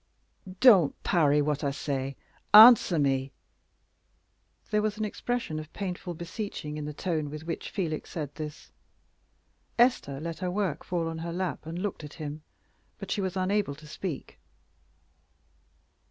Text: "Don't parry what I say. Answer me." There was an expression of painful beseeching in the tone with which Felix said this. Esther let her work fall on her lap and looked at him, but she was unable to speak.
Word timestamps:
"Don't 0.59 1.03
parry 1.03 1.43
what 1.43 1.63
I 1.63 1.69
say. 1.69 2.15
Answer 2.55 2.97
me." 2.97 3.31
There 4.71 4.81
was 4.81 4.97
an 4.97 5.05
expression 5.05 5.59
of 5.59 5.71
painful 5.73 6.15
beseeching 6.15 6.75
in 6.75 6.85
the 6.85 6.91
tone 6.93 7.29
with 7.29 7.43
which 7.43 7.69
Felix 7.69 8.09
said 8.09 8.33
this. 8.33 8.71
Esther 9.77 10.19
let 10.19 10.39
her 10.39 10.49
work 10.49 10.83
fall 10.83 11.07
on 11.07 11.19
her 11.19 11.31
lap 11.31 11.67
and 11.67 11.77
looked 11.77 12.03
at 12.03 12.15
him, 12.15 12.41
but 12.97 13.11
she 13.11 13.21
was 13.21 13.37
unable 13.37 13.75
to 13.75 13.85
speak. 13.85 14.39